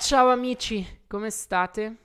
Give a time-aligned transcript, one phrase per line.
[0.00, 1.96] Ciao amici, come state?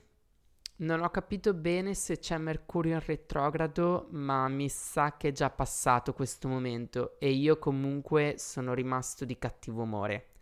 [0.76, 5.50] Non ho capito bene se c'è Mercurio in retrogrado, ma mi sa che è già
[5.50, 10.34] passato questo momento e io comunque sono rimasto di cattivo umore.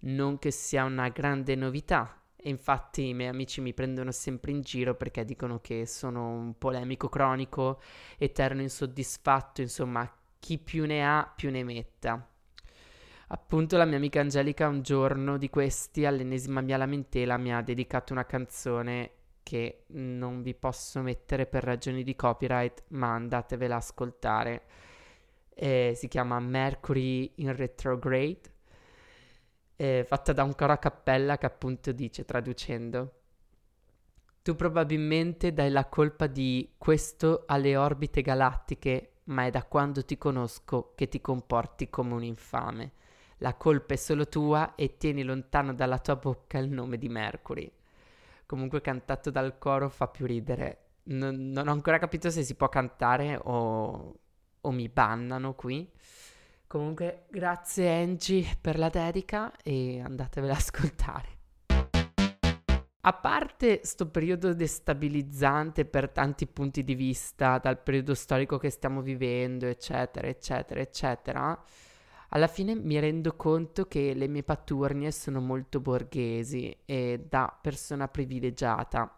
[0.00, 4.62] Non che sia una grande novità, e infatti i miei amici mi prendono sempre in
[4.62, 7.80] giro perché dicono che sono un polemico cronico,
[8.16, 12.26] eterno insoddisfatto, insomma, chi più ne ha più ne metta.
[13.30, 18.14] Appunto la mia amica Angelica un giorno di questi, all'ennesima mia lamentela, mi ha dedicato
[18.14, 19.10] una canzone
[19.42, 24.62] che non vi posso mettere per ragioni di copyright, ma andatevela a ascoltare.
[25.54, 28.40] Eh, si chiama Mercury in Retrograde,
[29.76, 33.12] eh, fatta da un coro a cappella che appunto dice, traducendo,
[34.42, 40.16] tu probabilmente dai la colpa di questo alle orbite galattiche, ma è da quando ti
[40.16, 42.92] conosco che ti comporti come un infame.
[43.38, 47.70] La colpa è solo tua e tieni lontano dalla tua bocca il nome di Mercury.
[48.46, 50.86] Comunque cantato dal coro fa più ridere.
[51.04, 54.14] Non, non ho ancora capito se si può cantare o,
[54.60, 55.88] o mi bannano qui.
[56.66, 61.36] Comunque grazie Angie per la dedica e andatevela ad ascoltare.
[63.02, 69.00] A parte sto periodo destabilizzante per tanti punti di vista, dal periodo storico che stiamo
[69.00, 71.64] vivendo, eccetera, eccetera, eccetera,
[72.28, 78.08] alla fine mi rendo conto che le mie patturnie sono molto borghesi e da persona
[78.08, 79.12] privilegiata.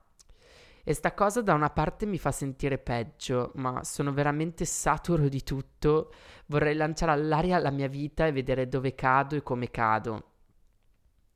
[0.82, 5.42] E sta cosa da una parte mi fa sentire peggio, ma sono veramente saturo di
[5.42, 6.12] tutto.
[6.46, 10.24] Vorrei lanciare all'aria la mia vita e vedere dove cado e come cado.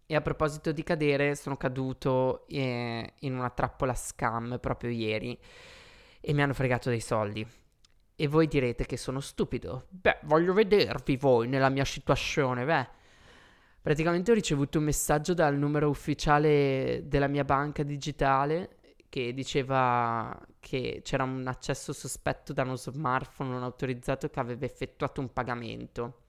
[0.07, 5.39] E a proposito di cadere, sono caduto eh, in una trappola scam proprio ieri
[6.21, 7.47] e mi hanno fregato dei soldi.
[8.17, 9.87] E voi direte che sono stupido.
[9.91, 12.89] Beh, voglio vedervi voi nella mia situazione, beh.
[13.81, 18.79] Praticamente ho ricevuto un messaggio dal numero ufficiale della mia banca digitale
[19.11, 25.21] che diceva che c'era un accesso sospetto da uno smartphone non autorizzato che aveva effettuato
[25.21, 26.23] un pagamento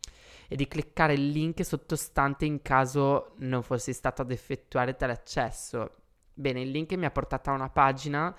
[0.47, 5.91] e di cliccare il link sottostante in caso non fossi stato ad effettuare tale accesso.
[6.33, 8.35] Bene, il link mi ha portato a una pagina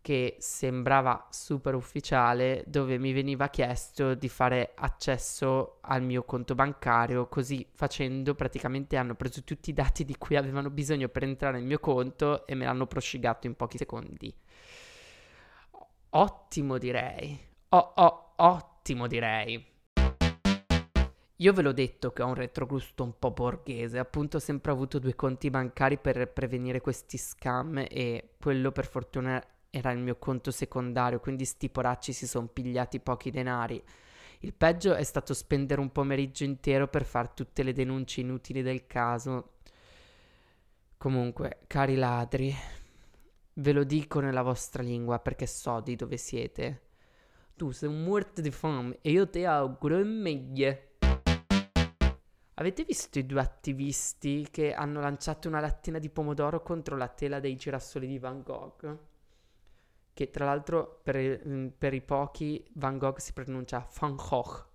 [0.00, 7.28] che sembrava super ufficiale dove mi veniva chiesto di fare accesso al mio conto bancario
[7.28, 11.66] così facendo praticamente hanno preso tutti i dati di cui avevano bisogno per entrare nel
[11.66, 14.34] mio conto e me l'hanno prosciugato in pochi secondi.
[16.10, 17.38] Ottimo direi.
[17.70, 19.76] Oh, oh, ottimo direi.
[21.40, 24.98] Io ve l'ho detto che ho un retrogusto un po' borghese, appunto ho sempre avuto
[24.98, 30.50] due conti bancari per prevenire questi scam e quello per fortuna era il mio conto
[30.50, 33.82] secondario, quindi sti poracci si sono pigliati pochi denari.
[34.40, 38.86] Il peggio è stato spendere un pomeriggio intero per fare tutte le denunce inutili del
[38.86, 39.56] caso.
[40.96, 42.54] Comunque, cari ladri,
[43.54, 46.82] ve lo dico nella vostra lingua perché so di dove siete.
[47.56, 50.86] Tu sei un morto di fame e io ti auguro il meglio.
[52.54, 57.40] Avete visto i due attivisti che hanno lanciato una lattina di pomodoro contro la tela
[57.40, 59.07] dei girasoli di Van Gogh?
[60.18, 64.66] Che tra l'altro per, mm, per, i pochi Van Gogh si pronuncia Van Gogh.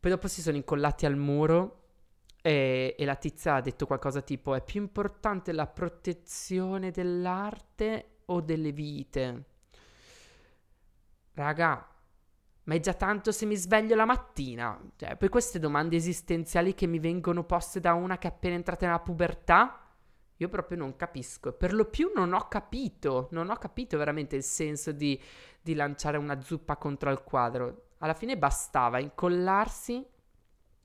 [0.00, 1.82] Poi dopo si sono incollati al muro
[2.42, 8.40] e, e la tizia ha detto qualcosa tipo è più importante la protezione dell'arte o
[8.40, 9.44] delle vite?
[11.34, 11.88] Raga,
[12.64, 14.76] ma è già tanto se mi sveglio la mattina.
[14.96, 18.84] Cioè, poi queste domande esistenziali che mi vengono poste da una che è appena entrata
[18.84, 19.89] nella pubertà
[20.40, 21.52] io proprio non capisco.
[21.52, 25.20] Per lo più non ho capito, non ho capito veramente il senso di,
[25.60, 27.88] di lanciare una zuppa contro il quadro.
[27.98, 30.04] Alla fine bastava incollarsi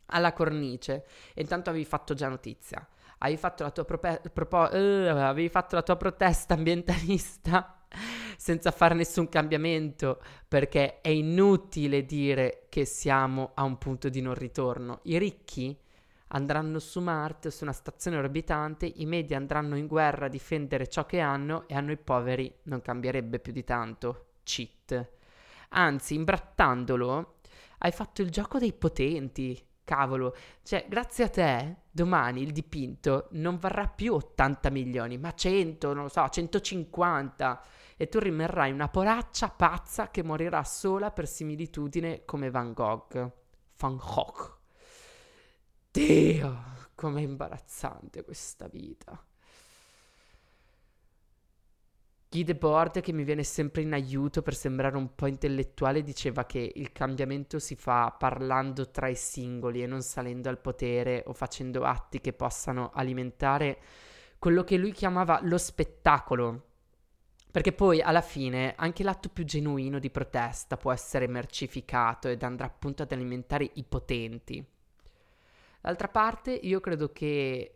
[0.08, 2.86] alla cornice e intanto avevi fatto già notizia.
[3.20, 7.86] Avevi fatto la tua, propo- uh, avevi fatto la tua protesta ambientalista
[8.36, 14.34] senza fare nessun cambiamento perché è inutile dire che siamo a un punto di non
[14.34, 15.00] ritorno.
[15.04, 15.80] I ricchi
[16.28, 20.88] andranno su Marte o su una stazione orbitante, i media andranno in guerra a difendere
[20.88, 24.28] ciò che hanno e a noi poveri non cambierebbe più di tanto.
[24.44, 25.10] Cheat.
[25.70, 27.36] Anzi, imbrattandolo,
[27.80, 29.64] hai fatto il gioco dei potenti.
[29.86, 35.94] Cavolo, cioè, grazie a te, domani il dipinto non varrà più 80 milioni, ma 100,
[35.94, 37.62] non lo so, 150.
[37.96, 43.32] E tu rimarrai una poraccia pazza che morirà sola per similitudine come Van Gogh.
[43.78, 44.65] Van Gogh.
[45.96, 46.62] Dio,
[46.94, 49.18] com'è imbarazzante questa vita.
[52.30, 56.70] Guy Debord, che mi viene sempre in aiuto per sembrare un po' intellettuale, diceva che
[56.76, 61.86] il cambiamento si fa parlando tra i singoli e non salendo al potere o facendo
[61.86, 63.80] atti che possano alimentare
[64.38, 66.64] quello che lui chiamava lo spettacolo.
[67.50, 72.66] Perché poi alla fine anche l'atto più genuino di protesta può essere mercificato ed andrà
[72.66, 74.74] appunto ad alimentare i potenti.
[75.86, 77.76] D'altra parte, io credo che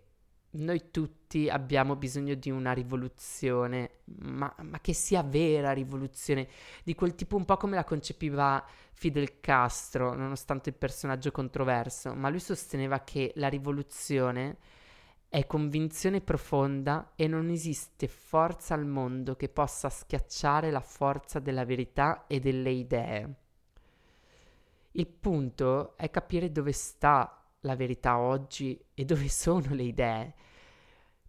[0.54, 6.48] noi tutti abbiamo bisogno di una rivoluzione, ma, ma, che sia vera rivoluzione,
[6.84, 12.30] di quel tipo un po' come la concepiva Fidel Castro, nonostante il personaggio controverso, ma
[12.30, 14.58] lui sosteneva che la rivoluzione
[15.28, 21.64] è convinzione profonda e non esiste forza al mondo che possa schiacciare la forza della
[21.64, 23.34] verità e delle idee.
[24.94, 30.34] Il punto è capire dove sta la verità oggi e dove sono le idee.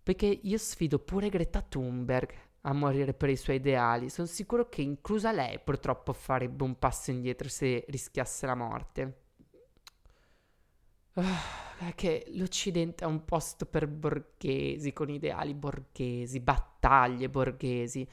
[0.03, 2.33] Perché io sfido pure Greta Thunberg
[2.63, 4.11] a morire per i suoi ideali.
[4.11, 9.19] Sono sicuro che inclusa lei purtroppo farebbe un passo indietro se rischiasse la morte.
[11.13, 11.23] Uh,
[11.79, 18.07] è che l'Occidente è un posto per borghesi, con ideali borghesi, battaglie borghesi.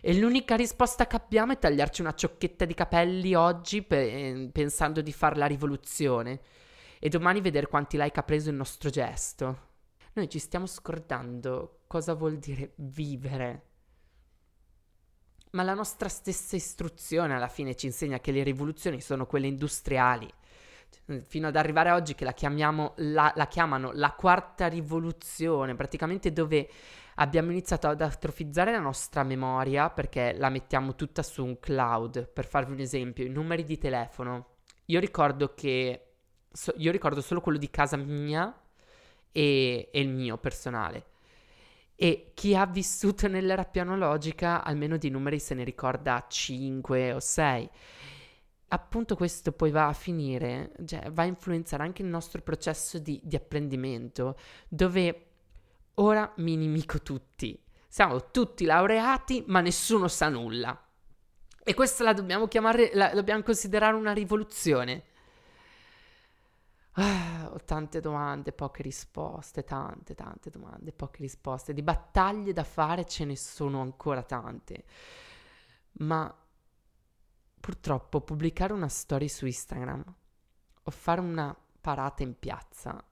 [0.00, 5.12] E l'unica risposta che abbiamo è tagliarci una ciocchetta di capelli oggi pe- pensando di
[5.12, 6.40] fare la rivoluzione
[7.04, 9.72] e domani vedere quanti like ha preso il nostro gesto.
[10.14, 13.66] Noi ci stiamo scordando cosa vuol dire vivere.
[15.50, 20.32] Ma la nostra stessa istruzione alla fine ci insegna che le rivoluzioni sono quelle industriali.
[21.26, 22.34] Fino ad arrivare a oggi che la,
[22.96, 26.70] la, la chiamano la quarta rivoluzione, praticamente dove
[27.16, 32.28] abbiamo iniziato ad atrofizzare la nostra memoria perché la mettiamo tutta su un cloud.
[32.28, 34.52] Per farvi un esempio, i numeri di telefono.
[34.86, 36.13] Io ricordo che
[36.54, 38.54] so, io ricordo solo quello di casa mia
[39.32, 41.06] e, e, il mio personale.
[41.96, 47.70] E chi ha vissuto nell'era pianologica, almeno di numeri se ne ricorda 5 o 6.
[48.68, 53.20] Appunto questo poi va a finire, cioè va a influenzare anche il nostro processo di,
[53.22, 54.36] di apprendimento,
[54.68, 55.26] dove
[55.94, 57.60] ora mi inimico tutti.
[57.88, 60.76] Siamo tutti laureati, ma nessuno sa nulla.
[61.62, 65.04] E questa la dobbiamo chiamare, la dobbiamo considerare una rivoluzione.
[66.96, 71.72] Ah, ho tante domande, poche risposte, tante, tante domande, poche risposte.
[71.72, 74.84] Di battaglie da fare ce ne sono ancora tante.
[75.94, 76.32] Ma
[77.60, 80.04] purtroppo pubblicare una storia su Instagram
[80.84, 83.02] o fare una parata in piazza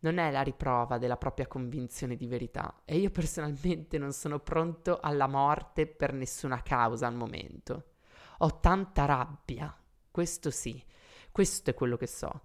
[0.00, 4.98] non è la riprova della propria convinzione di verità e io personalmente non sono pronto
[5.00, 7.90] alla morte per nessuna causa al momento.
[8.38, 9.72] Ho tanta rabbia,
[10.10, 10.84] questo sì,
[11.30, 12.42] questo è quello che so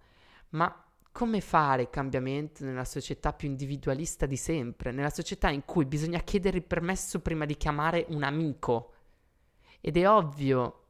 [0.49, 6.19] ma come fare cambiamento nella società più individualista di sempre, nella società in cui bisogna
[6.19, 8.93] chiedere il permesso prima di chiamare un amico?
[9.81, 10.83] Ed è ovvio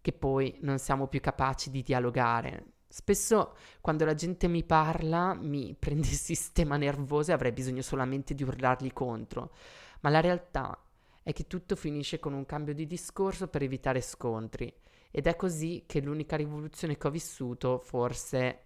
[0.00, 2.66] che poi non siamo più capaci di dialogare.
[2.86, 8.34] Spesso quando la gente mi parla mi prende il sistema nervoso e avrei bisogno solamente
[8.34, 9.52] di urlargli contro,
[10.00, 10.78] ma la realtà
[11.24, 14.72] è che tutto finisce con un cambio di discorso per evitare scontri
[15.10, 18.60] ed è così che l'unica rivoluzione che ho vissuto forse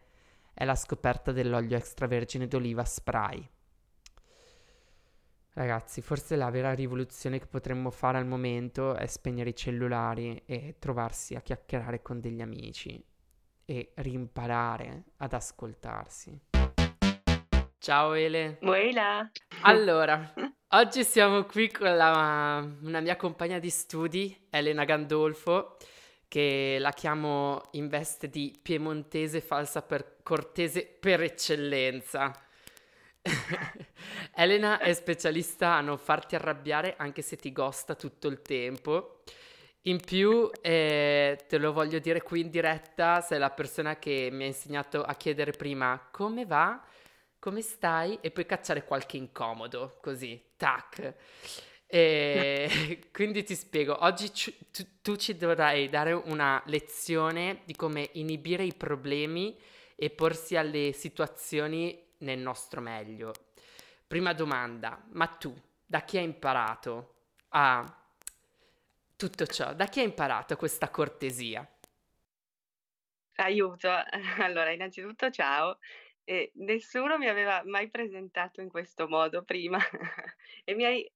[0.58, 3.46] è la scoperta dell'olio extravergine d'oliva spray.
[5.52, 10.76] Ragazzi, forse la vera rivoluzione che potremmo fare al momento è spegnere i cellulari e
[10.78, 13.02] trovarsi a chiacchierare con degli amici
[13.66, 16.40] e rimparare ad ascoltarsi.
[17.76, 18.56] Ciao Ele.
[18.58, 19.30] Buona.
[19.60, 20.32] Allora,
[20.68, 25.76] oggi siamo qui con la, una mia compagna di studi, Elena Gandolfo,
[26.28, 32.32] che la chiamo in veste di piemontese falsa per cortese per eccellenza.
[34.34, 39.22] Elena è specialista a non farti arrabbiare anche se ti gosta tutto il tempo.
[39.82, 44.42] In più, eh, te lo voglio dire qui in diretta, sei la persona che mi
[44.42, 46.84] ha insegnato a chiedere prima come va,
[47.38, 51.14] come stai e poi cacciare qualche incomodo, così, tac.
[51.86, 58.10] E quindi ti spiego, oggi ci, tu, tu, ci dovrai dare una lezione di come
[58.14, 59.56] inibire i problemi
[59.94, 63.32] e porsi alle situazioni nel nostro meglio.
[64.06, 67.14] Prima domanda, ma tu da chi hai imparato
[67.50, 67.84] a
[69.16, 69.72] tutto ciò?
[69.74, 71.66] Da chi hai imparato questa cortesia?
[73.38, 73.88] Aiuto,
[74.40, 75.78] allora innanzitutto ciao.
[76.24, 79.78] Eh, nessuno mi aveva mai presentato in questo modo prima
[80.64, 81.10] e mi hai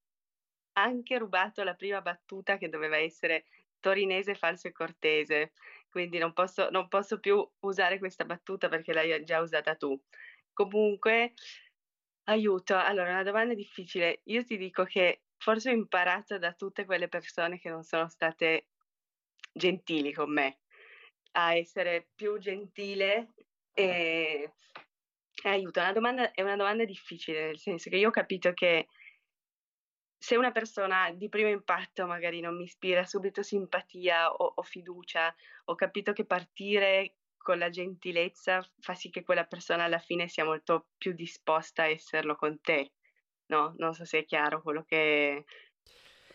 [0.75, 3.47] anche rubato la prima battuta che doveva essere
[3.81, 5.53] torinese falso e cortese,
[5.89, 10.01] quindi non posso, non posso più usare questa battuta perché l'hai già usata tu.
[10.53, 11.33] Comunque,
[12.25, 14.21] aiuto, allora una domanda difficile.
[14.25, 18.67] Io ti dico che forse ho imparato da tutte quelle persone che non sono state
[19.53, 20.59] gentili con me,
[21.33, 23.33] a essere più gentile
[23.73, 24.53] e
[25.45, 25.81] aiuto.
[25.81, 28.87] Una domanda è una domanda difficile, nel senso che io ho capito che
[30.21, 35.35] se una persona di primo impatto magari non mi ispira subito simpatia o o fiducia,
[35.67, 40.45] ho capito che partire con la gentilezza fa sì che quella persona alla fine sia
[40.45, 42.93] molto più disposta a esserlo con te,
[43.47, 45.45] no, non so se è chiaro quello che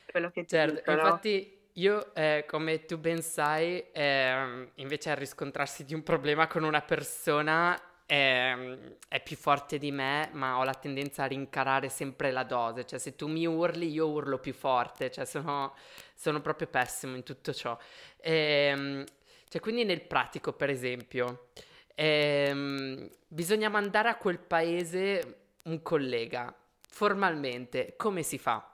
[0.10, 1.26] quello che Certo, dico, no?
[1.32, 6.64] infatti io, ehm, come tu ben sai, ehm, invece al riscontrarsi di un problema con
[6.64, 12.32] una persona, ehm, è più forte di me, ma ho la tendenza a rincarare sempre
[12.32, 15.74] la dose, cioè se tu mi urli io urlo più forte, cioè sono
[16.16, 17.78] sono proprio pessimo in tutto ciò.
[18.22, 19.04] Ehm,
[19.50, 21.50] cioè quindi nel pratico per esempio,
[21.96, 26.54] ehm, bisogna mandare a quel paese un collega,
[26.90, 28.70] formalmente come si fa?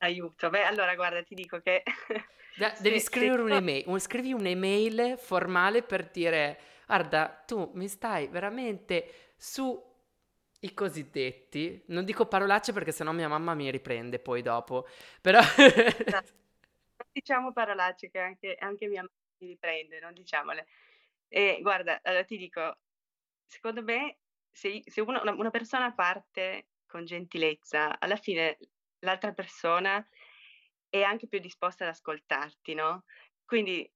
[0.00, 0.48] Aiuto.
[0.50, 1.82] Beh, allora guarda ti dico che
[2.52, 7.70] Da- devi se se scrivere io un'email, un- scrivi un'email formale per dire, guarda, tu
[7.74, 9.86] mi stai veramente su
[10.60, 14.88] i cosiddetti, non dico parolacce perché sennò mia mamma mi riprende poi dopo,
[15.20, 15.38] però
[17.12, 20.66] diciamo parolacce che anche anche mia mamma mi riprende, non diciamole.
[21.28, 22.78] Ehm, guarda, allora ti dico,
[23.46, 24.18] secondo me
[24.50, 28.58] se se uno una persona parte con gentilezza, alla fine
[29.00, 30.04] l'altra persona
[30.88, 33.04] è anche più disposta ad ascoltarti, no,
[33.44, 33.88] quindi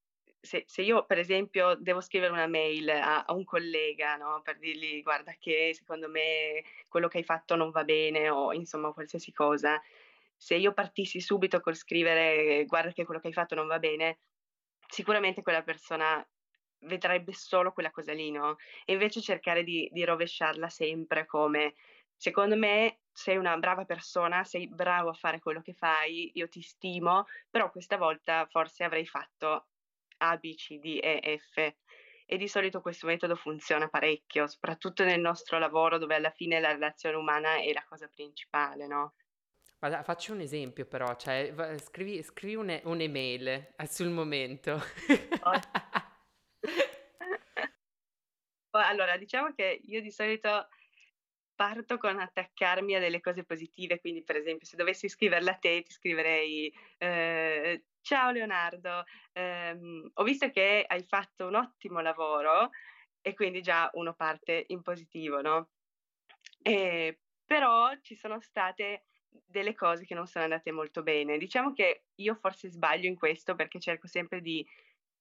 [0.42, 4.58] se se io per esempio devo scrivere una mail a a un collega, no, per
[4.58, 9.32] dirgli: "Guarda che secondo me quello che hai fatto non va bene", o insomma qualsiasi
[9.32, 9.80] cosa,
[10.36, 14.18] se io partissi subito col scrivere: "Guarda che quello che hai fatto non va bene",
[14.88, 16.26] sicuramente quella persona
[16.84, 21.74] vedrebbe solo quella cosa lì, no, e invece cercare di di rovesciarla sempre come:
[22.16, 26.62] "Secondo me sei una brava persona, sei bravo a fare quello che fai, io ti
[26.62, 29.66] stimo, però questa volta forse avrei fatto
[30.22, 31.74] A, B, C, D, E, F".
[32.24, 36.72] E di solito questo metodo funziona parecchio, soprattutto nel nostro lavoro dove alla fine la
[36.72, 39.14] relazione umana è la cosa principale, no?
[39.78, 44.80] Guarda, faccio un esempio però, cioè scrivi, scrivi un- un'email eh, sul momento.
[48.70, 50.68] Poi allora, diciamo che io di solito
[51.62, 55.82] parto con attaccarmi a delle cose positive, quindi per esempio se dovessi scriverla a te,
[55.82, 62.70] ti scriverei, ehm: "Ciao Leonardo, ehm, ho visto che hai fatto un ottimo lavoro",
[63.20, 65.68] e quindi già uno parte in positivo, no,
[66.62, 67.16] ehm,
[67.46, 71.38] però ci sono state delle cose che non sono andate molto bene.
[71.38, 74.66] Diciamo che io forse sbaglio in questo perché cerco sempre di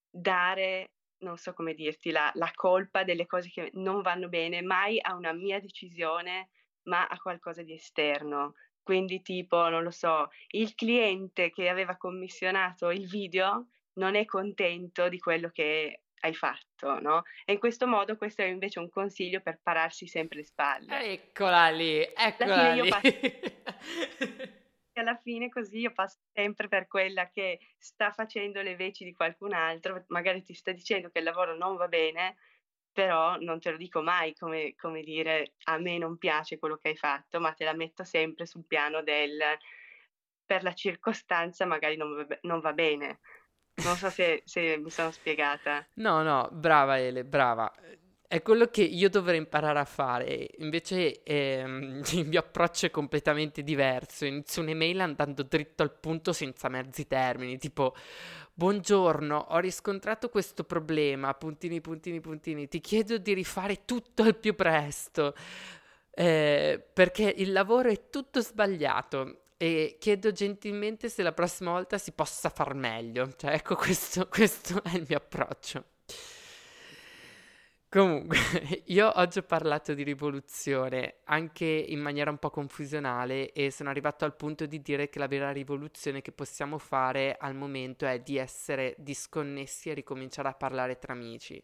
[0.09, 4.99] dare, non so come dirti, la la colpa delle cose che non vanno bene, mai
[5.01, 6.49] a una mia decisione,
[6.83, 8.53] ma a qualcosa di esterno.
[8.83, 15.07] Quindi tipo, non lo so, il cliente che aveva commissionato il video non è contento
[15.07, 19.41] di quello che hai fatto, no, e in questo modo questo è invece un consiglio
[19.41, 21.11] per pararsi sempre le spalle.
[21.11, 22.89] Eccola lì, eccola lì.
[24.99, 29.53] alla fine così io passo sempre per quella che sta facendo le veci di qualcun
[29.53, 32.35] altro, magari ti sta dicendo che il lavoro non va bene,
[32.91, 36.89] però non te lo dico mai come come dire: "A me non piace quello che
[36.89, 39.39] hai fatto", ma te la metto sempre sul piano del:
[40.45, 43.19] "Per la circostanza magari non va non va bene".
[43.83, 45.87] Non so se se mi sono spiegata.
[45.95, 47.71] No, no, brava Ele, brava.
[48.31, 50.51] È quello che io dovrei imparare a fare.
[50.59, 54.23] Invece ehm, il mio approccio è completamente diverso.
[54.23, 57.93] Inizio un'email andando dritto al punto senza mezzi termini, tipo
[58.53, 62.69] Buongiorno, ho riscontrato questo problema, puntini, puntini, puntini.
[62.69, 65.35] Ti chiedo di rifare tutto al più presto,
[66.11, 72.13] eh, perché il lavoro è tutto sbagliato e chiedo gentilmente se la prossima volta si
[72.13, 73.33] possa far meglio.
[73.35, 75.83] Cioè, ecco, questo, questo è il mio approccio.
[77.91, 78.37] Comunque,
[78.87, 84.23] io oggi ho parlato di rivoluzione anche in maniera un po' confusionale e sono arrivato
[84.23, 88.37] al punto di dire che la vera rivoluzione che possiamo fare al momento è di
[88.37, 91.61] essere disconnessi e ricominciare a parlare tra amici.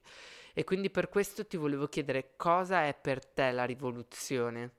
[0.54, 4.72] E quindi per questo ti volevo chiedere cosa è per te la rivoluzione?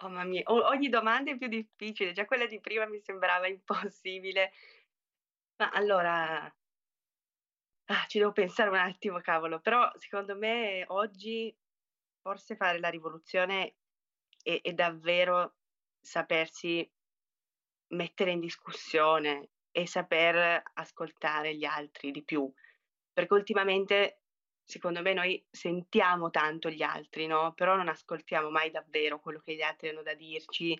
[0.00, 3.46] Oh mamma mia, o ogni domanda è più difficile, già quella di prima mi sembrava
[3.46, 4.52] impossibile.
[5.56, 6.52] Ma allora
[7.88, 11.54] Ah, ci devo pensare un attimo cavolo, però secondo me oggi
[12.20, 13.76] forse fare la rivoluzione
[14.42, 15.56] è è davvero
[16.00, 16.88] sapersi
[17.88, 22.50] mettere in discussione e saper ascoltare gli altri di più,
[23.12, 24.22] perché ultimamente
[24.64, 29.54] secondo me noi sentiamo tanto gli altri, no, però non ascoltiamo mai davvero quello che
[29.54, 30.78] gli altri hanno da dirci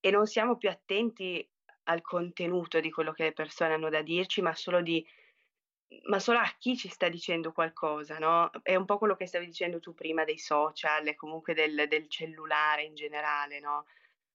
[0.00, 1.48] e non siamo più attenti
[1.84, 5.04] al contenuto di quello che le persone hanno da dirci, ma solo di
[6.04, 8.50] ma solo a chi ci sta dicendo qualcosa, no?
[8.62, 12.08] È un po' quello che stavi dicendo tu prima dei social e comunque del, del
[12.08, 13.86] cellulare in generale, no?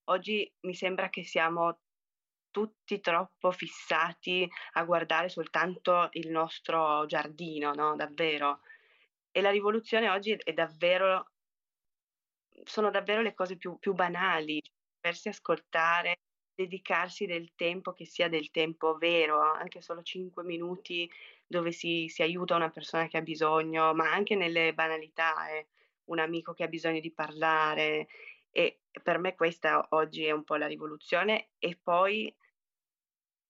[0.05, 1.79] Oggi mi sembra che siamo
[2.51, 7.95] tutti troppo fissati a guardare soltanto il nostro giardino, no?
[7.95, 8.61] Davvero.
[9.31, 11.31] E la rivoluzione oggi è davvero,
[12.63, 14.61] sono davvero le cose più, più banali,
[14.95, 16.19] sapersi ascoltare,
[16.57, 21.09] dedicarsi del tempo che sia del tempo vero, anche solo 5 minuti
[21.45, 25.67] dove si, si aiuta una persona che ha bisogno, ma anche nelle banalità, eh,
[26.05, 28.07] un amico che ha bisogno di parlare.
[28.49, 32.35] E per me questa oggi è un po' la rivoluzione e poi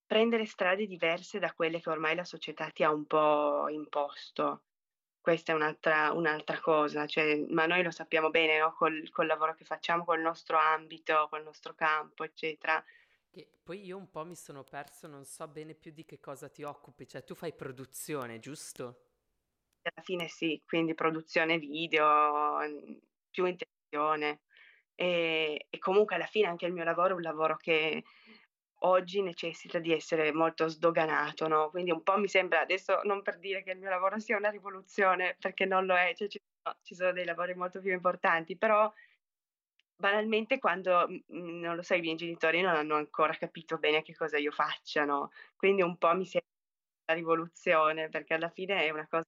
[0.06, 4.64] prendere strade diverse da quelle che ormai la società ti ha un po' imposto.
[5.22, 8.74] Questa è un'altra, un'altra cosa, cioè, ma noi lo sappiamo bene no?
[8.74, 12.84] col, col lavoro che facciamo, col nostro ambito, col nostro campo, eccetera.
[13.38, 16.50] Che poi io un po' mi sono perso, non so bene più di che cosa
[16.50, 19.10] ti occupi, cioè tu fai produzione, giusto?
[19.84, 22.58] Alla fine sì, quindi produzione video,
[23.30, 24.40] più intenzione.
[24.96, 28.04] E, e comunque alla fine anche il mio lavoro è un lavoro che
[28.80, 31.70] oggi necessita di essere molto sdoganato, no?
[31.70, 34.50] Quindi un po' mi sembra, adesso non per dire che il mio lavoro sia una
[34.50, 38.58] rivoluzione, perché non lo è, cioè ci sono, ci sono dei lavori molto più importanti,
[38.58, 38.92] però
[39.98, 44.38] banalmente quando, non lo so, i miei genitori non hanno ancora capito bene che cosa
[44.38, 46.50] io faccia, no, quindi un po' mi sembra
[47.08, 49.26] la rivoluzione, perché alla fine è una cosa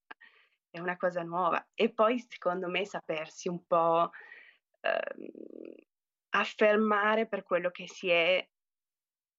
[0.71, 1.69] è una cosa nuova.
[1.73, 4.11] E poi secondo me sapersi un po',
[4.81, 5.73] ehm,
[6.31, 8.47] affermare per quello che si è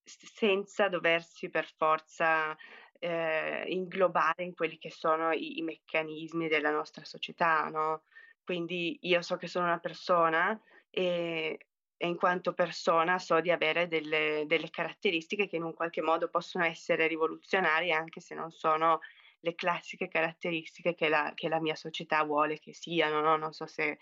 [0.04, 2.56] senza doversi per forza,
[2.99, 8.04] ehm, inglobare in quelli che sono i i meccanismi della nostra società, no,
[8.42, 10.60] quindi io so che sono una persona
[10.90, 11.59] e,
[11.97, 16.28] e in quanto persona so di avere delle, delle caratteristiche che in un qualche modo
[16.28, 19.00] possono essere rivoluzionarie anche se non sono
[19.40, 23.37] le classiche caratteristiche che la, che la mia società vuole che siano, no?
[23.37, 23.99] Non so se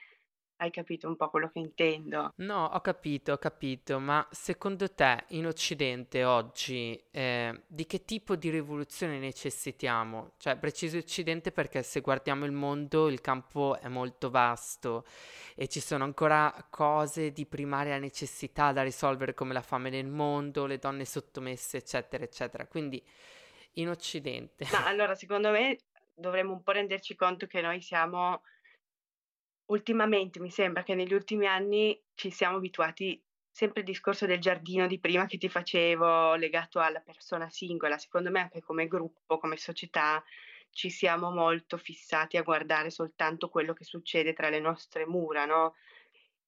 [0.59, 2.33] hai capito un po' quello che intendo?
[2.37, 8.35] No, ho capito, ho capito, ma secondo te in Occidente oggi eh, di che tipo
[8.35, 10.33] di rivoluzione necessitiamo?
[10.37, 15.05] Cioè, preciso Occidente perché se guardiamo il mondo il campo è molto vasto
[15.55, 20.67] e ci sono ancora cose di primaria necessità da risolvere come la fame nel mondo,
[20.67, 22.67] le donne sottomesse, eccetera, eccetera.
[22.67, 23.03] Quindi
[23.75, 24.67] in Occidente.
[24.73, 25.79] Ma allora, secondo me
[26.15, 28.43] dovremmo un po' renderci conto che noi siamo
[29.69, 34.87] ultimamente mi sembra che negli ultimi anni ci siamo abituati sempre il discorso del giardino
[34.87, 39.57] di prima che ti facevo legato alla persona singola, secondo me anche come gruppo, come
[39.57, 40.23] società
[40.71, 45.75] ci siamo molto fissati a guardare soltanto quello che succede tra le nostre mura, no?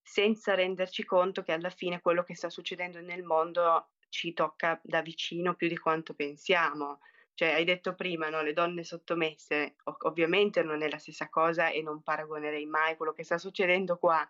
[0.03, 5.03] Senza renderci conto che alla fine quello che sta succedendo nel mondo ci tocca da
[5.03, 7.01] vicino più di quanto pensiamo.
[7.41, 11.71] Cioè, hai detto prima, no, le donne sottomesse, ov- ovviamente non è la stessa cosa
[11.71, 14.29] e non paragonerei mai quello che sta succedendo qua,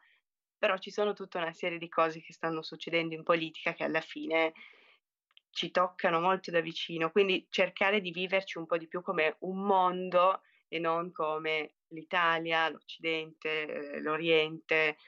[0.56, 4.00] però ci sono tutta una serie di cose che stanno succedendo in politica che alla
[4.00, 4.52] fine
[5.50, 9.58] ci toccano molto da vicino, quindi cercare di viverci un po' di più come un
[9.58, 14.98] mondo e non come l'Italia, l'Occidente, eh, l'Oriente.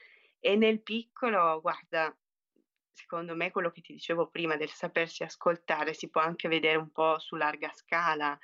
[0.41, 2.13] E nel piccolo, guarda,
[2.93, 6.91] secondo me quello che ti dicevo prima del sapersi ascoltare si può anche vedere un
[6.91, 8.37] po' su larga scala,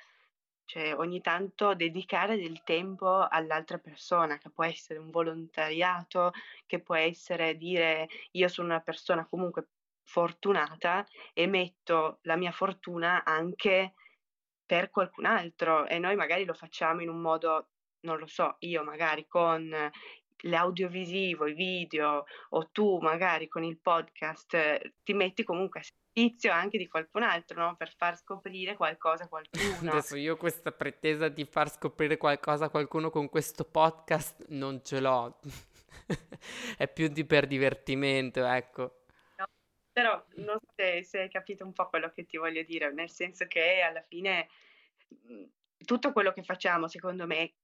[0.64, 6.32] cioè ogni tanto dedicare del tempo all'altra persona, che può essere un volontariato,
[6.66, 9.68] che può essere dire io sono una persona comunque
[10.02, 13.94] fortunata e metto la mia fortuna anche
[14.64, 17.70] per qualcun altro e noi magari lo facciamo in un modo
[18.02, 19.74] non lo so, io magari con
[20.42, 26.52] l'audiovisivo, i video o tu magari con il podcast eh, ti metti comunque a servizio
[26.52, 27.76] anche di qualcun altro, no?
[27.76, 29.90] Per far scoprire qualcosa a qualcuno.
[29.90, 35.00] Adesso io questa pretesa di far scoprire qualcosa a qualcuno con questo podcast non ce
[35.00, 35.38] l'ho.
[36.76, 39.02] È più di per divertimento, ecco.
[39.36, 39.46] No,
[39.92, 43.10] però non so se, se hai capito un po' quello che ti voglio dire, nel
[43.10, 44.48] senso che alla fine
[45.30, 45.44] mm,
[45.84, 47.54] tutto quello che facciamo, secondo me,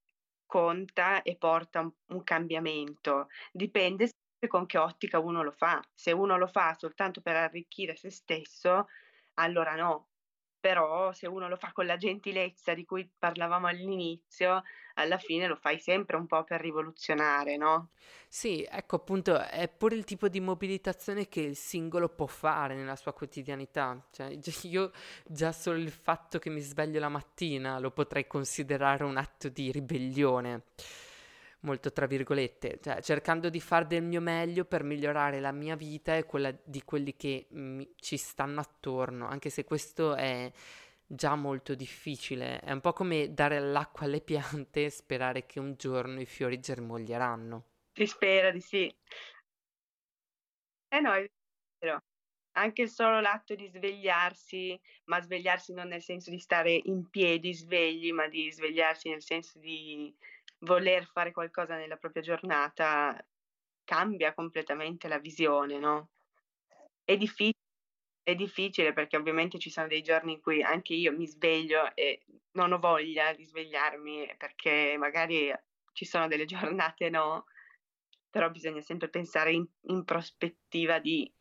[0.46, 3.28] conta e porta un, un cambiamento.
[3.52, 4.10] Dipende
[4.48, 5.82] con che ottica uno lo fa.
[5.92, 8.88] Se uno lo fa soltanto per arricchire se stesso,
[9.34, 10.08] allora no
[10.58, 14.62] però se uno lo fa con la gentilezza di cui parlavamo all'inizio,
[14.94, 17.90] alla fine lo fai sempre un po' per rivoluzionare, no?
[18.28, 22.96] Sì, ecco appunto, è pure il tipo di mobilitazione che il singolo può fare nella
[22.96, 24.06] sua quotidianità.
[24.10, 24.90] Cioè, io
[25.24, 29.70] già solo il fatto che mi sveglio la mattina lo potrei considerare un atto di
[29.70, 30.62] ribellione
[31.66, 36.16] molto tra virgolette, cioè cercando di fare del mio meglio per migliorare la mia vita
[36.16, 40.50] e quella di quelli che mi, ci stanno attorno, anche se questo è
[41.04, 45.74] già molto difficile, è un po' come dare l'acqua alle piante e sperare che un
[45.76, 47.64] giorno i fiori germoglieranno.
[47.92, 48.94] Si spera di sì.
[50.88, 51.28] Eh no, è
[51.78, 52.02] vero.
[52.52, 58.12] Anche solo l'atto di svegliarsi, ma svegliarsi non nel senso di stare in piedi svegli,
[58.12, 60.14] ma di svegliarsi nel senso di
[60.66, 63.16] voler fare qualcosa nella propria giornata
[63.84, 66.10] cambia completamente la visione, no?
[67.04, 67.60] È difficile,
[68.22, 72.24] è difficile perché ovviamente ci sono dei giorni in cui anche io mi sveglio e
[72.52, 75.54] non ho voglia di svegliarmi perché magari
[75.92, 77.46] ci sono delle giornate no,
[78.28, 81.32] però bisogna sempre pensare in, in prospettiva di...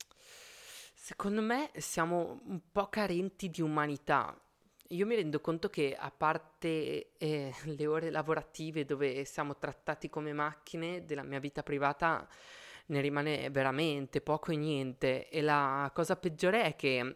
[0.93, 4.39] Secondo me siamo un po' carenti di umanità
[4.89, 10.33] io mi rendo conto che a parte eh, le ore lavorative dove siamo trattati come
[10.33, 12.27] macchine della mia vita privata
[12.87, 17.15] ne rimane veramente poco e niente e la cosa peggiore è che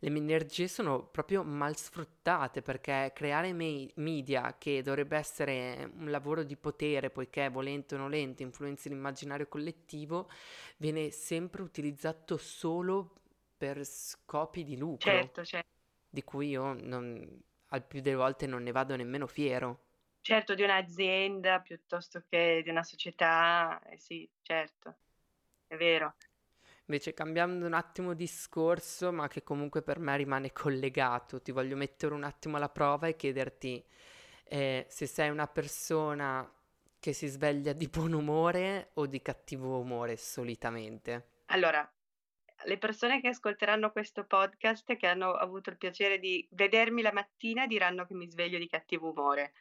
[0.00, 6.10] le mie energie sono proprio mal sfruttate perché creare me- media che dovrebbe essere un
[6.10, 10.28] lavoro di potere poiché volente o nolente influenzi l'immaginario collettivo
[10.78, 13.12] viene sempre utilizzato solo
[13.56, 15.10] per scopi di lucro.
[15.10, 15.75] Certo, certo
[16.08, 19.84] di cui io non, al più delle volte non ne vado nemmeno fiero.
[20.20, 24.96] Certo, di un'azienda piuttosto che di una società, eh sì, certo,
[25.68, 26.14] è vero.
[26.86, 32.14] Invece cambiando un attimo discorso, ma che comunque per me rimane collegato, ti voglio mettere
[32.14, 33.84] un attimo alla prova e chiederti
[34.44, 36.48] eh, se sei una persona
[36.98, 41.34] che si sveglia di buon umore o di cattivo umore solitamente.
[41.46, 41.88] Allora,
[42.64, 47.66] le persone che ascolteranno questo podcast che hanno avuto il piacere di vedermi la mattina
[47.66, 49.52] diranno che mi sveglio di cattivo umore,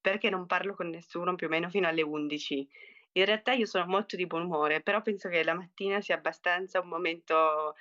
[0.00, 2.68] perché non parlo con nessuno più o meno fino alle 11.
[3.12, 6.80] In realtà io sono molto di buon umore, però penso che la mattina sia abbastanza
[6.80, 7.74] un momento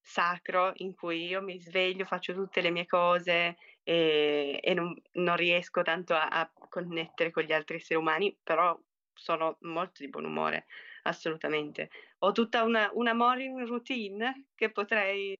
[0.00, 5.36] sacro in cui io mi sveglio, faccio tutte le mie cose e, e non, non,
[5.36, 8.78] riesco tanto a, a connettere con gli altri esseri umani, però
[9.12, 10.66] sono molto di buon umore
[11.02, 11.90] assolutamente.
[12.22, 15.34] Ho tutta una, una morning routine che potrei,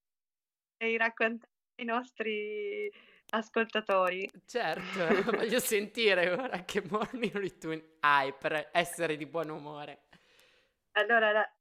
[0.72, 2.90] potrei raccontare ai nostri
[3.30, 4.28] ascoltatori.
[4.46, 10.06] Certo, voglio sentire ora che morning routine hai per essere di buon umore.
[10.92, 11.54] Allora, la,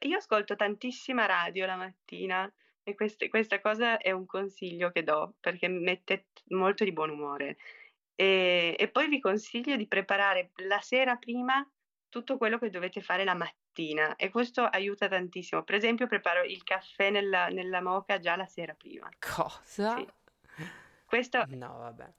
[0.00, 2.52] io ascolto tantissima radio la mattina
[2.82, 7.56] e queste, questa cosa è un consiglio che do perché mette molto di buon umore.
[8.14, 11.66] E, e poi vi consiglio di preparare la sera prima
[12.10, 15.62] tutto quello che dovete fare la mattina e questo aiuta tantissimo.
[15.62, 19.08] Per esempio, preparo il caffè nella, nella moca già la sera prima.
[19.18, 19.96] Cosa?
[19.96, 20.08] Sì.
[21.06, 22.12] Questo, no, vabbè.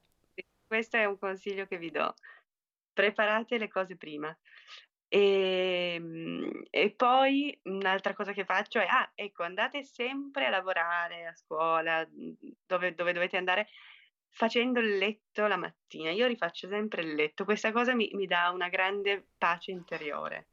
[0.65, 2.13] Questo è un consiglio che vi do.
[2.93, 4.35] Preparate le cose prima.
[5.07, 11.27] E, ehm, e, poi un'altra cosa che faccio è, ah, ecco, andate sempre a lavorare
[11.27, 13.67] a scuola, dove, dove dovete andare,
[14.31, 16.11] facendo il letto la mattina.
[16.11, 20.47] Io rifaccio sempre il letto, questa cosa mi, mi dà una grande pace interiore.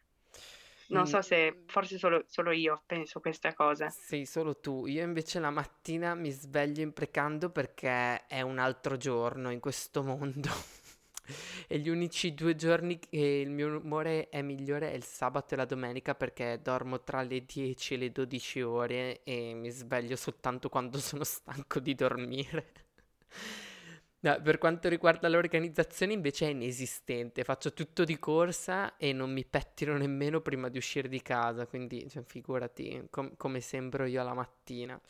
[0.88, 3.90] Non so se forse solo, solo, io penso questa cosa.
[3.90, 4.86] Sì, solo tu.
[4.86, 10.48] Io invece la mattina mi sveglio imprecando perché è un altro giorno in questo mondo.
[11.68, 15.56] e gli unici due giorni che il mio umore è migliore è il sabato e
[15.58, 20.70] la domenica perché dormo tra le 10 e le 12 ore e mi sveglio soltanto
[20.70, 22.72] quando sono stanco di dormire.
[24.28, 29.46] No, per quanto riguarda l'organizzazione invece è inesistente, faccio tutto di corsa e non mi
[29.46, 34.34] pettino nemmeno prima di uscire di casa, quindi cioè, figurati com- come sembro io la
[34.34, 35.00] mattina.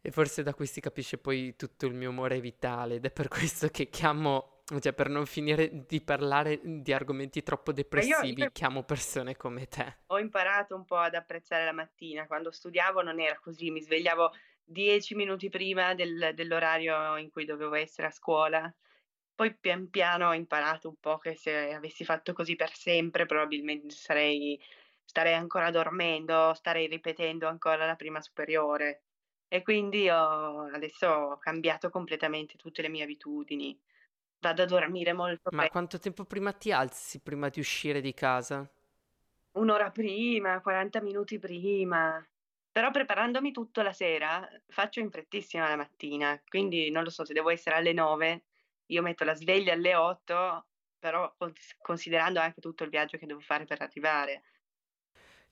[0.00, 3.28] E forse da qui si capisce poi tutto il mio umore vitale ed è per
[3.28, 8.82] questo che chiamo, cioè per non finire di parlare di argomenti troppo depressivi, io, chiamo
[8.82, 10.00] persone come te.
[10.08, 14.32] Ho imparato un po' ad apprezzare la mattina, quando studiavo non era così, mi svegliavo
[14.68, 18.72] dieci minuti prima del, dell'orario in cui dovevo essere a scuola.
[19.34, 23.94] Poi pian piano ho imparato un po' che se avessi fatto così per sempre probabilmente
[23.94, 24.60] sarei,
[25.04, 29.04] starei ancora dormendo, starei ripetendo ancora la prima superiore.
[29.48, 33.78] E quindi ho, adesso ho cambiato completamente tutte le mie abitudini.
[34.40, 38.70] Vado a dormire molto Ma quanto tempo prima ti alzi prima di uscire di casa?
[39.58, 42.26] Un'ora prima, 40 minuti prima.
[42.78, 47.32] Però preparandomi tutto la sera, faccio in frettissima la mattina, quindi non lo so, se
[47.32, 48.44] devo essere alle 9,
[48.86, 51.34] io metto la sveglia alle 8, però
[51.80, 54.44] considerando anche tutto il viaggio che devo fare per arrivare.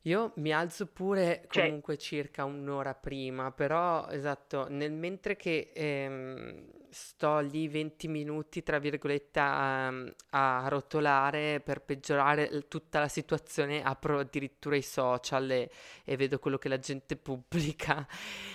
[0.07, 6.87] Io mi alzo pure cioè comunque circa un'ora prima, però esatto, nel mentre che ehm,
[6.91, 9.89] sto lì 20 minuti, tra virgolette, a,
[10.31, 15.71] a rotolare per peggiorare tutta la situazione, apro addirittura i social e,
[16.05, 18.07] e vedo quello che la gente pubblica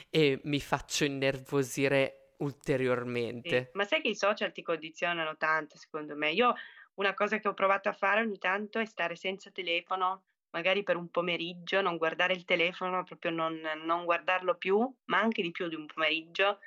[0.10, 3.64] e mi faccio innervosire ulteriormente.
[3.64, 6.32] Sì, ma sai che i social ti condizionano tanto, secondo me.
[6.32, 6.54] Io
[6.94, 10.96] una cosa che ho provato a fare ogni tanto è stare senza telefono, magari per
[10.98, 15.68] un pomeriggio, non guardare il telefono, proprio non, non guardarlo più, ma anche di più
[15.68, 16.60] di un pomeriggio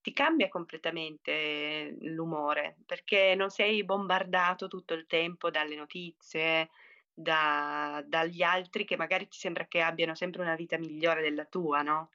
[0.00, 6.70] ti cambia completamente l'umore, perché non sei bombardato tutto il tempo dalle notizie,
[7.12, 11.82] da, dagli altri che magari ti sembra che abbiano sempre una vita migliore della tua,
[11.82, 12.10] no?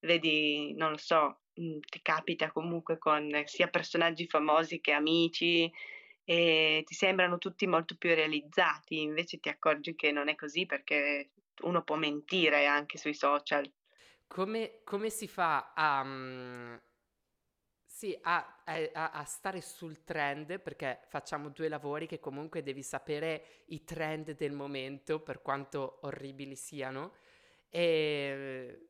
[0.00, 5.70] Vedi, non lo so, mhmm, ti capita comunque con sia personaggi famosi che amici
[6.24, 11.30] e ti sembrano tutti molto più realizzati, invece ti accorgi che non è così perché
[11.62, 13.70] uno può mentire anche sui social.
[14.26, 16.80] Come, come si fa a, mhmm,
[17.84, 23.62] sì, a, a, a, stare sul trend, perché facciamo due lavori che comunque devi sapere
[23.66, 27.14] i trend del momento, per quanto orribili siano,
[27.68, 28.88] e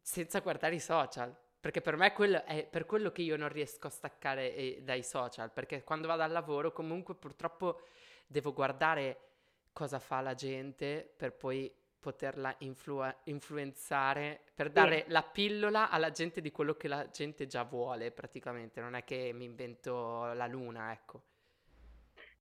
[0.00, 1.36] senza guardare i social.
[1.60, 5.02] Perché per me quello è per quello che io non riesco a staccare eh, dai
[5.02, 7.82] social, perché quando vado al lavoro comunque purtroppo
[8.26, 9.28] devo guardare
[9.72, 11.70] cosa fa la gente per poi
[12.00, 15.10] poterla influ- influenzare, per dare sì.
[15.10, 19.32] la pillola alla gente di quello che la gente già vuole praticamente, non è che
[19.34, 21.24] mi invento la luna, ecco.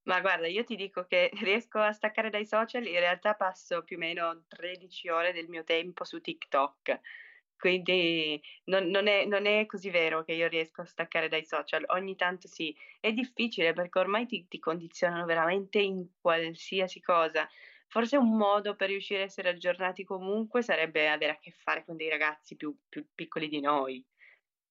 [0.03, 3.97] Ma guarda, io ti dico che riesco a staccare dai social, in realtà passo più
[3.97, 6.99] o meno 13 ore del mio tempo su TikTok,
[7.59, 11.83] quindi non, non, è, non è così vero che io riesco a staccare dai social,
[11.89, 17.47] ogni tanto sì, è difficile perché ormai ti, ti condizionano veramente in qualsiasi cosa
[17.89, 21.95] Forse un modo per riuscire a essere aggiornati comunque sarebbe avere a che fare con
[21.95, 24.05] dei ragazzi più, più piccoli di noi.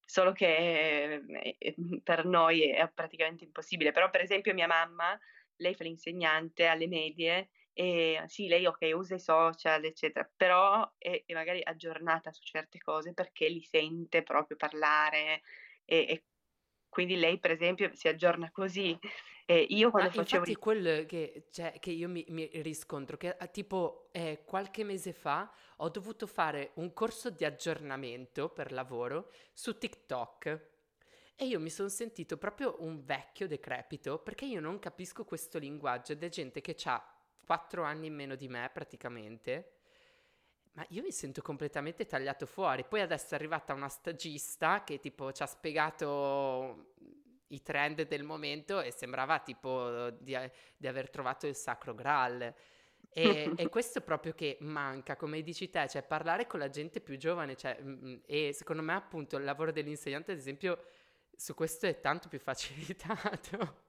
[0.05, 1.25] Solo che
[1.59, 1.75] eh,
[2.05, 3.91] per noi è praticamente impossibile.
[3.91, 5.19] Però, per esempio, mia mamma,
[5.57, 11.23] lei fa l'insegnante alle medie e sì, lei ok, usa i social, eccetera, però è,
[11.25, 15.43] è magari aggiornata su certe cose perché li sente proprio parlare
[15.85, 16.25] e, e
[16.89, 18.99] quindi lei, per esempio, si aggiorna così.
[19.47, 20.45] E io quando Ma facevo...
[20.45, 25.13] infatti quello che, cioè, che io mi, mi riscontro, che ah, tipo eh, qualche mese
[25.13, 30.71] fa ho dovuto fare un corso di aggiornamento per lavoro su TikTok.
[31.37, 36.11] E io mi sono sentito proprio un vecchio decrepito perché io non capisco questo linguaggio
[36.11, 37.18] ed è gente che ha
[37.49, 39.73] 4 anni in meno di me praticamente
[40.73, 42.85] ma io mi sento completamente tagliato fuori.
[42.85, 46.93] Poi adesso è arrivata una stagista che tipo ci ha spiegato
[47.49, 50.39] i trend del momento e sembrava tipo di,
[50.77, 52.55] di aver trovato il sacro graal.
[53.11, 57.17] E, e, questo proprio che manca, come dici te, cioè parlare con la gente più
[57.17, 60.85] giovane, cioè, mm, mm, e secondo me appunto il lavoro dell'insegnante, ad esempio,
[61.35, 63.83] su questo è tanto più facilitato.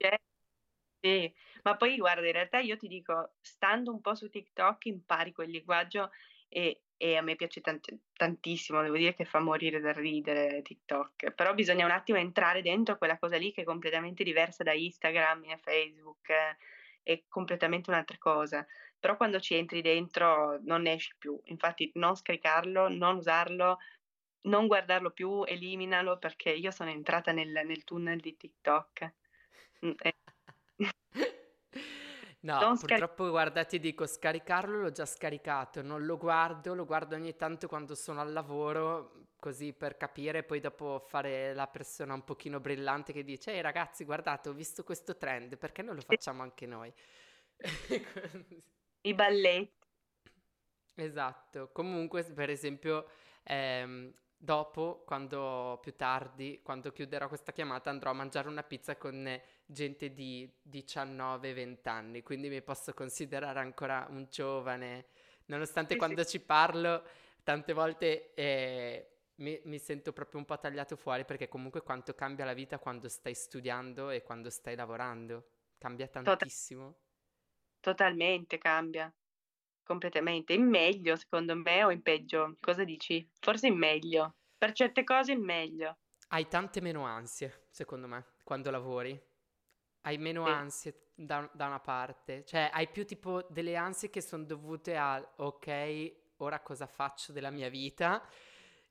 [1.01, 1.33] Sì,
[1.63, 5.49] ma poi guarda, in realtà io ti dico, stando un po' su TikTok impari quel
[5.49, 6.11] linguaggio
[6.49, 11.31] e, e a me piace tant- tantissimo, devo dire che fa morire dal ridere TikTok,
[11.31, 15.45] però bisogna un attimo entrare dentro quella cosa lì che è completamente diversa da Instagram
[15.45, 16.57] e Facebook, eh,
[17.01, 18.67] è completamente un'altra cosa,
[18.99, 23.77] però quando ci entri dentro non ne esci più, infatti non scaricarlo, non usarlo,
[24.41, 29.13] non guardarlo più, eliminalo perché io sono entrata nel, nel tunnel di TikTok.
[29.85, 30.18] Mm, eh.
[32.41, 36.85] No, non purtroppo scaric- guarda, ti dico, scaricarlo l'ho già scaricato, non lo guardo, lo
[36.85, 42.13] guardo ogni tanto quando sono al lavoro, così per capire, poi dopo fare la persona
[42.13, 46.01] un pochino brillante che dice, ehi ragazzi, guardate, ho visto questo trend, perché non lo
[46.01, 46.93] facciamo anche noi?
[49.01, 49.77] I balletti.
[50.95, 53.07] Esatto, comunque per esempio
[53.43, 59.39] ehm, dopo, quando più tardi, quando chiuderò questa chiamata, andrò a mangiare una pizza con
[59.71, 65.05] gente di 19-20 anni, quindi mi posso considerare ancora un giovane,
[65.45, 66.29] nonostante sì, quando sì.
[66.29, 67.03] ci parlo
[67.43, 72.45] tante volte eh, mi, mi, sento proprio un po' tagliato fuori perché comunque quanto cambia
[72.45, 76.97] la vita quando stai studiando e quando stai lavorando, cambia tantissimo.
[77.79, 79.13] Totalmente cambia,
[79.83, 83.27] completamente, in meglio secondo me o in peggio, cosa dici?
[83.39, 85.99] Forse in meglio, per certe cose in meglio.
[86.29, 89.28] Hai tante meno ansie, secondo me, quando lavori
[90.01, 90.51] hai meno sì.
[90.51, 95.25] ansie da, da, una parte, cioè hai più tipo delle ansie che sono dovute a
[95.37, 98.23] ok, ora cosa faccio della mia vita,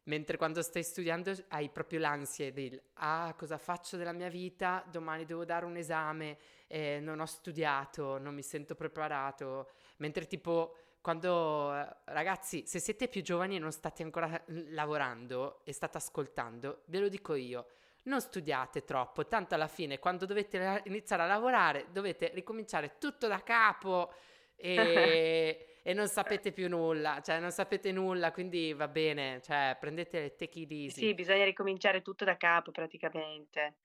[0.04, 5.24] mentre quando stai studiando hai proprio l'ansia del ah, cosa faccio della mia vita, domani
[5.24, 11.70] devo dare un esame, eh, non ho studiato, non mi sento preparato, mentre tipo quando
[12.04, 17.08] ragazzi, se siete più giovani e non state ancora lavorando e state ascoltando, ve lo
[17.08, 17.66] dico io
[18.08, 23.42] non studiate troppo, tanto alla fine quando dovete iniziare a lavorare dovete ricominciare tutto da
[23.42, 24.12] capo
[24.56, 30.20] e, e non sapete più nulla, cioè non sapete nulla, quindi va bene, cioè prendete
[30.20, 31.00] le take it easy.
[31.00, 33.76] Sì, bisogna ricominciare tutto da capo praticamente.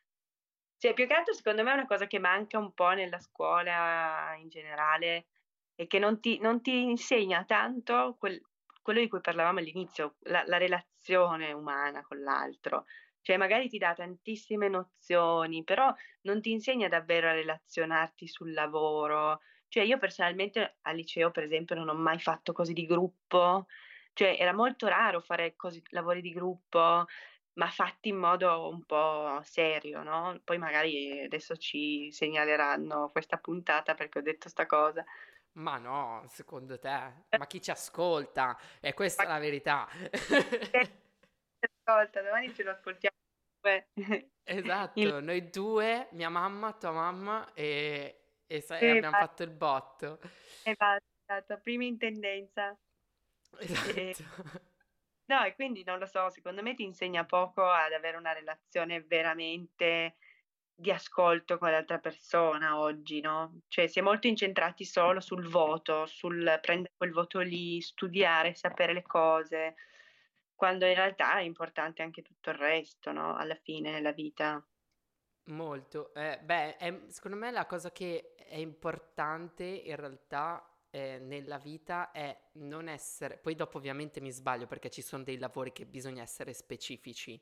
[0.77, 4.35] Cioè, più che altro secondo me è una cosa che manca un po' nella scuola
[4.37, 5.27] in generale
[5.75, 8.41] e che non ti, non ti insegna tanto quel,
[8.81, 12.85] quello di cui parlavamo all'inizio, la, la relazione umana con l'altro.
[13.23, 19.39] Cioè, magari ti dà tantissime nozioni, però non ti insegna davvero a relazionarti sul lavoro.
[19.69, 23.65] Cioè, io personalmente al liceo, per esempio, non ho mai fatto cose di gruppo.
[24.13, 27.05] Cioè, era molto raro fare così, lavori di gruppo,
[27.53, 30.41] ma fatti in modo un po' serio, no?
[30.43, 35.03] Poi magari adesso ci segnaleranno questa puntata perché ho detto sta cosa.
[35.53, 36.89] Ma no, secondo te?
[37.37, 38.57] Ma chi ci ascolta?
[38.81, 39.87] E questa è la verità.
[41.83, 43.15] Ascolta, domani ce lo ascoltiamo.
[44.43, 45.23] Esatto, il...
[45.23, 50.19] noi due, mia mamma, tua mamma e, e, sai, e abbiamo fatto il botto.
[50.63, 52.77] Esatto, esatto, prima in tendenza.
[53.59, 53.89] Esatto.
[53.97, 54.15] E...
[55.25, 59.01] No, e quindi non lo so, secondo me ti insegna poco ad avere una relazione
[59.01, 60.17] veramente
[60.75, 63.61] di ascolto con l'altra persona oggi, no?
[63.69, 68.91] Cioè si è molto incentrati solo sul voto, sul prendere quel voto lì, studiare, sapere
[68.91, 69.75] le cose,
[70.55, 73.35] quando in realtà è importante anche tutto il resto, no?
[73.35, 74.65] Alla fine nella vita.
[75.45, 76.13] Molto.
[76.13, 82.11] Eh, beh, è, secondo me la cosa che è importante in realtà eh, nella vita
[82.11, 86.21] è non essere, poi dopo ovviamente mi sbaglio perché ci sono dei lavori che bisogna
[86.21, 87.41] essere specifici,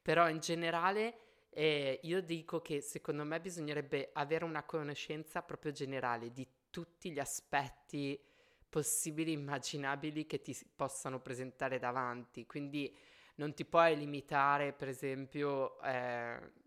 [0.00, 6.30] però in generale eh, io dico che secondo me bisognerebbe avere una conoscenza proprio generale
[6.30, 8.22] di tutti gli aspetti
[8.70, 12.96] possibili, immaginabili che ti possano presentare davanti, quindi
[13.34, 15.80] non ti puoi limitare per esempio...
[15.82, 16.58] Eh,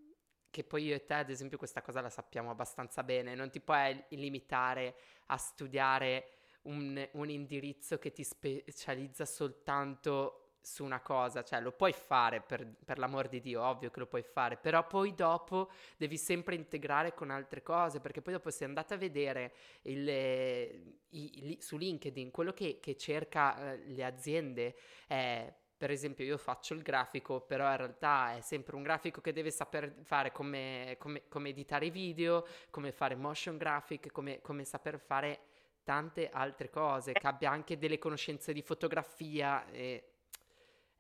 [0.54, 3.60] che poi io e te, ad esempio, questa cosa la sappiamo abbastanza bene, non ti
[3.60, 4.94] puoi limitare
[5.26, 6.28] a studiare
[6.63, 12.65] un, un indirizzo che ti specializza soltanto su una cosa, cioè lo puoi fare per,
[12.86, 17.13] per, l'amor di Dio, ovvio che lo puoi fare, però poi dopo devi sempre integrare
[17.13, 22.32] con altre cose, perché poi dopo se andate a vedere il, i, i, su LinkedIn
[22.32, 27.69] quello che, che cerca eh, le aziende è per esempio io faccio il grafico, però
[27.69, 32.47] in realtà è sempre un grafico che deve saper fare come, come, come editare video,
[32.69, 35.41] come fare motion graphic, come, come, saper fare
[35.84, 39.69] tante altre cose, che abbia anche delle conoscenze di fotografia.
[39.71, 40.12] E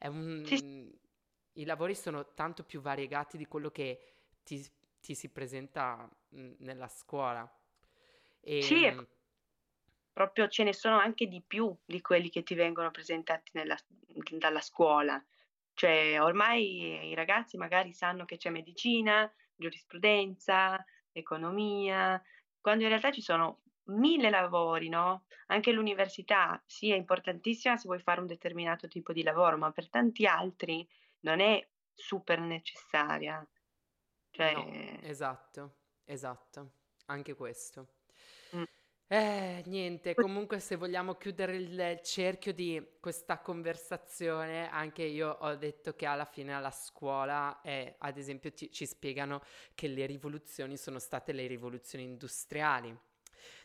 [0.07, 0.91] un...
[1.55, 3.99] I lavori sono tanto più variegati di quello che
[4.43, 4.65] ti,
[4.99, 7.47] ti si presenta nella scuola.
[8.39, 8.91] E, sì,
[10.11, 13.77] proprio ce ne sono anche di più di quelli che ti vengono presentati nella,
[14.37, 15.23] dalla scuola.
[15.75, 22.21] Cioè, ormai i ragazzi magari sanno che c'è medicina, giurisprudenza, economia,
[22.61, 25.25] quando in realtà ci sono mille lavori, no?
[25.47, 29.89] Anche l'università, sì, è importantissima se vuoi fare un determinato tipo di lavoro, ma per
[29.89, 30.87] tanti altri
[31.21, 33.45] non è super necessaria.
[34.31, 34.53] Cioè...
[34.53, 36.71] No, esatto, esatto,
[37.05, 37.87] anche questo.
[39.13, 45.93] Eh, niente, comunque se vogliamo chiudere il cerchio di questa conversazione, anche io ho detto
[45.93, 49.43] che alla fine alla scuola, eh, ad esempio, ci, ci spiegano
[49.75, 52.97] che le rivoluzioni sono state le rivoluzioni industriali,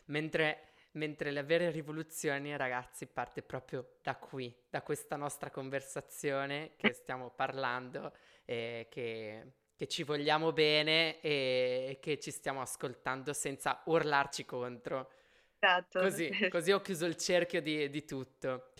[0.09, 6.93] mentre, mentre le vere rivoluzioni, ragazzi, parte proprio da qui, da questa nostra conversazione che
[6.93, 8.13] stiamo parlando,
[8.45, 15.09] eh, che che ci vogliamo bene e che ci stiamo ascoltando senza urlarci contro.
[15.57, 16.01] Esatto.
[16.01, 18.71] Così, così ho chiuso il cerchio di, di tutto.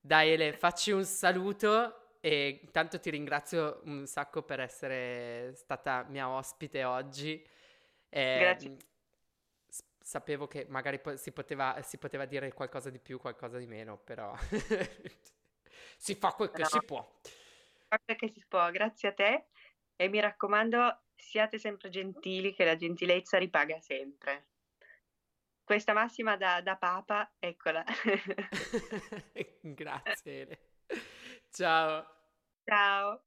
[0.00, 6.30] Dai Ele, facci un saluto e intanto ti ringrazio un sacco per essere stata mia
[6.30, 7.46] ospite oggi.
[8.08, 8.76] Eh, Grazie.
[10.06, 13.96] Sapevo che magari po- si, poteva, si, poteva, dire qualcosa di più, qualcosa di meno,
[13.96, 14.36] però
[15.96, 16.68] si fa quel che no.
[16.68, 17.20] si può.
[17.88, 19.46] Quel che si può, grazie a te
[19.96, 24.48] e mi raccomando siate sempre gentili che la gentilezza ripaga sempre
[25.64, 27.82] questa massima da, da papa, eccola.
[29.62, 30.58] Grazie.
[31.50, 32.06] Ciao.
[32.64, 33.24] Ciao.